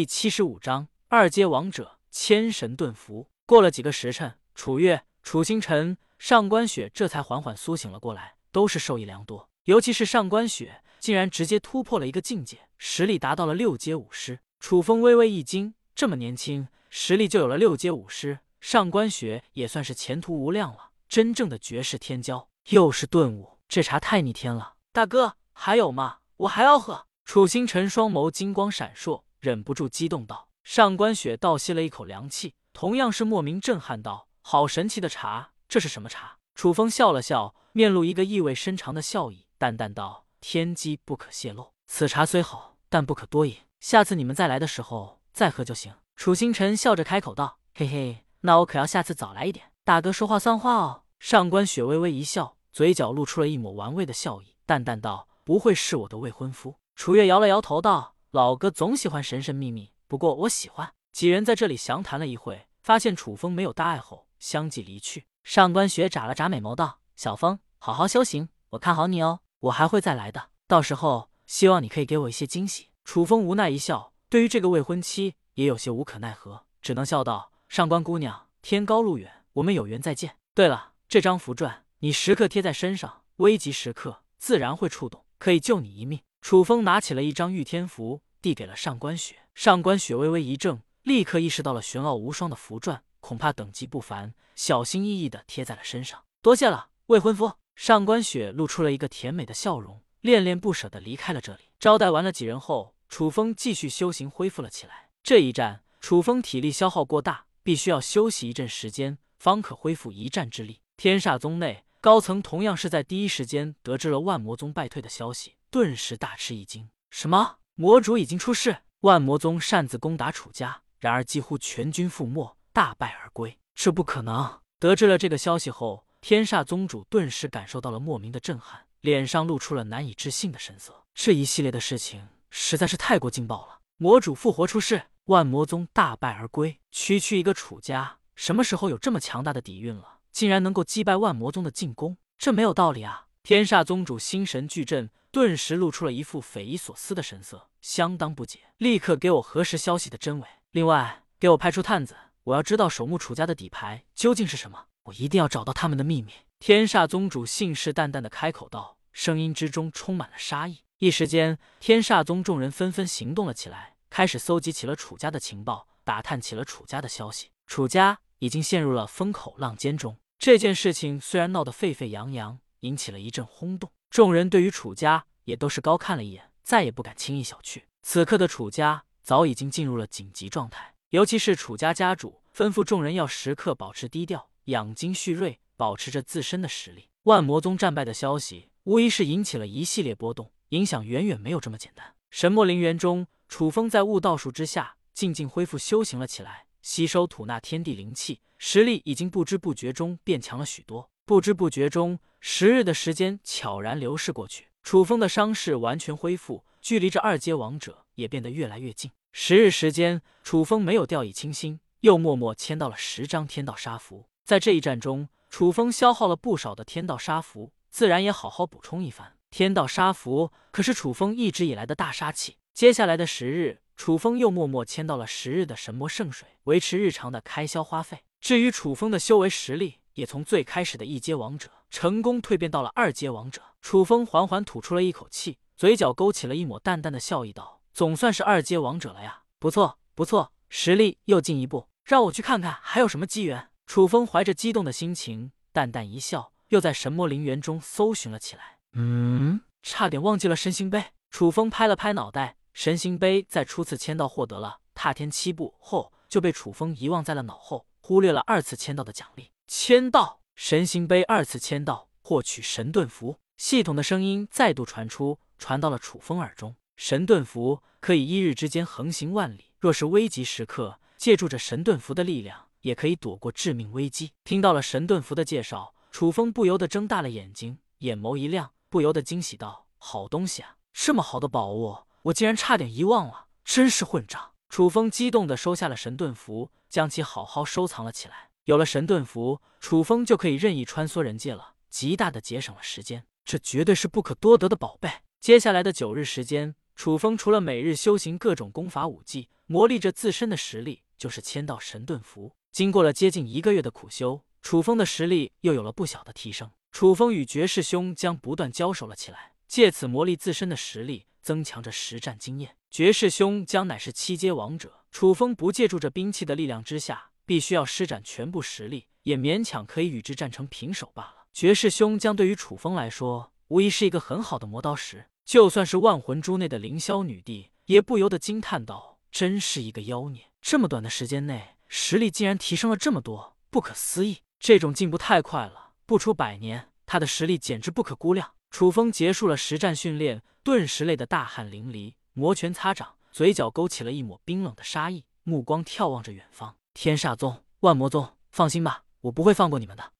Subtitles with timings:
[0.00, 3.28] 第七十五章二阶王者千神遁符。
[3.44, 9.50] 过了几个时辰，楚月、楚星辰、上官雪这才缓缓苏醒了过来，都是受益良多。
[9.64, 14.40] 尤其是上官雪，竟然直接突破了一个境界，实力达到了六阶武师。
[14.58, 18.38] 楚风微微一惊，这么年轻，实力就有了六阶武师。
[18.58, 24.76] 上官雪也算是前途无量了，真正的绝世天骄，又是顿悟，这茶太逆天了。
[24.92, 26.20] 大哥，还有吗？
[26.38, 27.06] 我还要喝。
[27.26, 43.56] 楚星辰双眸金光闪烁，忍不住激动道：“上官雪倒吸了一口凉气，同样是莫名震撼道：‘好神奇的茶，这是什么茶？’”楚风笑了笑，面露一个意味深长的笑意，淡淡道：“天机不可泄露，此茶虽好，但不可多饮。
[43.80, 49.72] 下次你们再来的时候再喝就行。”楚星辰笑着开口道：“嘿嘿，那我可要下次早来一点。
[49.84, 65.26] 大哥说话算话哦。”上官雪微微一笑，嘴角露出了一抹玩味的笑意，淡淡道：“不会是我的未婚夫？”楚月摇了摇头道：“老哥总喜欢神神秘秘，不过我喜欢。”几人在这里详谈了一会，发现楚风没有大碍后，相继离去。
[65.42, 70.50] 上官雪眨了眨美眸道：“小风，好好修行，我看好你哦，我还会再来的。
[70.68, 80.36] 到时候希望你可以给我一些惊喜。”楚风无奈一笑，对于这个未婚妻也有些无可奈何，只能笑道：“上官姑娘，天高路远，我们有缘再见。
[80.54, 89.36] 对了，这张符篆你时刻贴在身上，危急时刻自然会触动，可以救你一命。”楚风拿起了一张御天符，递给了上官雪。
[89.54, 96.22] 上官雪微微一怔，立刻意识到了玄奥无双的符篆，恐怕等级不凡，小心翼翼地贴在了身上。
[96.40, 97.52] 多谢了，未婚夫。
[97.76, 101.60] 上官雪露出了一个甜美的笑容，恋恋不舍地离开了这里。
[101.78, 105.10] 招待完了几人后，楚风继续修行，恢复了起来。
[105.22, 110.80] 这一战，楚风体力消耗过大，必须要休息一阵时间，方可恢复一战之力。
[110.96, 111.84] 天煞宗内。
[112.02, 116.90] 高层同样是在第一时间得知了万魔宗败退的消息，顿时大吃一惊。
[117.10, 117.58] 什么？
[117.74, 118.78] 魔主已经出世？
[119.00, 123.58] 万魔宗擅自攻打楚家，然而几乎全军覆没，大败而归。
[123.74, 124.60] 这不可能！
[124.78, 131.04] 得知了这个消息后，天煞宗主顿时感受到了莫名的震撼，脸上露出了难以置信的神色。
[131.14, 133.80] 这一系列的事情实在是太过劲爆了！
[133.96, 140.18] 魔主复活出世，万魔宗大败而归，区区一个楚家，什么时候有这么强大的底蕴了？
[140.32, 143.26] 竟然能够击败万魔宗的进攻，这没有道理啊！
[143.42, 148.60] 天煞宗主心神俱震，顿时露出了一副匪夷所思的神色，相当不解。
[148.78, 156.32] 立刻给我核实消息的真伪，另外给我派出探子，我要知道守墓楚家的底牌究竟是什么，我一定要找到他们的秘密。
[156.58, 160.80] 天煞宗主信誓旦旦的开口道，声音之中充满了杀意。
[160.98, 167.48] 一时间，天煞宗众人纷纷行动了起来，开始搜集起了楚家的情报，打探起了楚家的消息。
[167.66, 168.20] 楚家。
[168.40, 170.16] 已经陷入了风口浪尖中。
[170.38, 177.82] 这件事情虽然闹得沸沸扬扬，引起了一阵轰动，众人对于楚家也都是高看了一眼，再也不敢轻易小觑。
[178.02, 187.08] 此刻的楚家早已经进入了紧急状态，尤其是楚家家主吩咐众人要时刻保持低调，养精蓄锐，保持着自身的实力。
[187.24, 192.14] 万魔宗战败的消息无疑是引起了一系列波动，影响远远没有这么简单。
[192.30, 196.66] 神魔陵园中，楚风在悟道术之下静静恢复修行了起来。
[196.82, 201.10] 吸收吐纳天地灵气，实力已经不知不觉中变强了许多。
[201.24, 209.10] 不知不觉中，十日的时间悄然流逝过去，楚风的伤势完全恢复，距离这二阶王者也变得越来越近。
[209.32, 214.26] 十日时间，楚风没有掉以轻心，又默默签到了十张天道杀符。
[214.44, 219.36] 在这一战中，楚风消耗了不少的天道杀符，自然也好好补充一番。
[219.50, 222.56] 天道杀符可是楚风一直以来的大杀器。
[222.72, 223.80] 接下来的十日。
[223.96, 228.20] 楚风又默默签到了十日的神魔圣水，维持日常的开销花费。
[228.40, 233.62] 至于楚风的修为实力，也从最开始的一阶王者，成功蜕变到了二阶王者。
[233.80, 241.88] 楚风缓缓吐出了一口气，嘴角勾起了一抹淡淡的笑意，道：“总算是二阶王者了呀，不错不错，实力又进一步。
[242.04, 248.78] 让我去看看还有什么机缘。”楚风怀着激动的心情，淡淡一笑，又在神魔陵园中搜寻了起来。
[248.92, 251.06] 嗯，差点忘记了神行杯。
[251.30, 252.56] 楚风拍了拍脑袋。
[252.72, 259.50] 神行杯在初次签到获得了踏天七步后，就被楚风遗忘在了脑后，忽略了二次签到的奖励。
[259.72, 263.38] 签到神行杯二次签到，获取神盾符。
[263.56, 266.74] 系统的声音再度传出，传到了楚风耳中。
[266.96, 274.32] 神盾符可以一日之间横行万里，若是危急时刻，借助着神盾符的力量，也可以躲过致命危机。
[274.42, 284.50] 听到了神盾符的介绍，楚风不由得睁大了眼睛，眼眸一亮，不由得惊喜道：“好东西啊，这么好的宝物！”我竟然差点遗忘了，真是混账！
[284.68, 288.49] 楚风激动地收下了神盾符，将其好好收藏了起来。
[288.64, 293.24] 有了神盾符，楚风就可以任意穿梭人界了，极大的节省了时间。
[293.44, 295.10] 这绝对是不可多得的宝贝。
[295.40, 302.54] 接下来的九日时间，楚风除了每日修行各种功法武技，磨砺着自身的实力，就是签到神盾符。
[302.70, 306.70] 经过了接近一个月的苦修，楚风的实力又有了不小的提升。
[306.92, 312.76] 楚风与绝世兄将不断交手了起来，借此磨砺自身的实力，增强着实战经验。
[312.90, 321.46] 绝世兄将乃是七阶王者，楚风不借助着兵器的力量之下，必须要施展全部实力，也勉强可以与之战成平手罢了。
[321.52, 325.26] 绝世兄将对于楚风来说，无疑是一个很好的磨刀石。
[325.44, 330.44] 就算是万魂珠内的凌霄女帝，也不由得惊叹道：“真是一个妖孽！
[330.62, 334.42] 这么短的时间内，实力竟然提升了这么多，不可思议！
[334.60, 346.76] 这种进步太快了，不出百年，他的实力简直不可估量。”楚风结束了实战训练，顿时累得大汗淋漓，摩拳擦掌，嘴角勾起了一抹冰冷的杀意，目光眺望着远方。
[346.92, 350.12] 天煞宗、万魔宗，放心吧，我不会放过你们的。